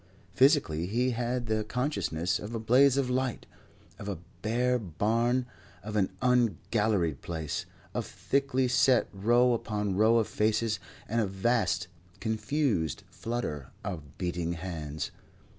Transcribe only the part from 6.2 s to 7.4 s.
ungalleried